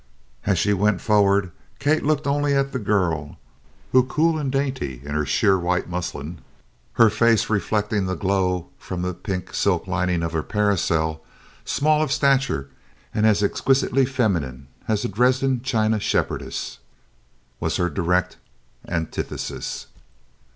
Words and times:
As 0.47 0.57
she 0.57 0.73
went 0.73 0.99
forward 0.99 1.51
Kate 1.77 2.03
looked 2.03 2.25
only 2.25 2.55
at 2.55 2.71
the 2.71 2.79
girl, 2.79 3.37
who, 3.91 4.01
cool 4.01 4.39
and 4.39 4.51
dainty 4.51 4.99
in 5.05 5.13
her 5.13 5.27
sheer 5.27 5.59
white 5.59 5.87
muslin, 5.87 6.39
her 6.93 7.11
fair 7.11 7.29
face 7.35 7.51
reflecting 7.51 8.07
the 8.07 8.15
glow 8.15 8.69
from 8.79 9.03
the 9.03 9.13
pink 9.13 9.53
silk 9.53 9.85
lining 9.87 10.23
of 10.23 10.31
her 10.33 10.41
parasol, 10.41 11.23
small 11.65 12.01
of 12.01 12.11
stature 12.11 12.67
and 13.13 13.27
as 13.27 13.43
exquisitely 13.43 14.05
feminine 14.07 14.65
as 14.87 15.05
a 15.05 15.07
Dresden 15.07 15.61
china 15.61 15.99
shepherdess, 15.99 16.79
was 17.59 17.75
her 17.77 17.87
direct 17.87 18.37
antithesis. 18.87 19.85